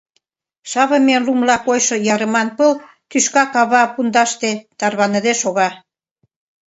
[0.69, 2.71] Шавыме лумла койшо ярыман пыл
[3.09, 5.69] тӱшка кава пундаште тарваныде шога...